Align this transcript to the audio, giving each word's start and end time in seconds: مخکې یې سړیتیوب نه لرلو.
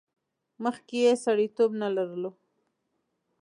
مخکې 0.63 0.97
یې 1.03 1.13
سړیتیوب 1.23 1.71
نه 1.81 1.87
لرلو. 1.95 2.31